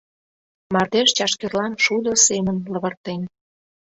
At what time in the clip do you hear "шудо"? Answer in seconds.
1.83-2.11